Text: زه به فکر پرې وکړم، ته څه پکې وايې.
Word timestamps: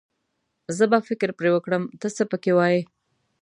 زه 0.77 0.83
به 0.91 0.99
فکر 1.07 1.29
پرې 1.37 1.49
وکړم، 1.53 1.83
ته 1.99 2.07
څه 2.15 2.23
پکې 2.31 2.51
وايې. 2.57 2.81